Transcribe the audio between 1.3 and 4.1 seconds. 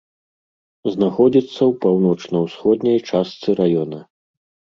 ў паўночна-ўсходняй частцы раёна.